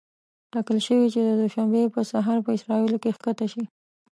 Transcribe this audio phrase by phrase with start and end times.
[0.51, 3.63] ټاکل شوې چې د دوشنبې په سهار په اسرائیلو کې ښکته شي.